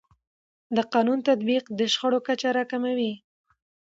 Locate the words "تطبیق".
1.29-1.63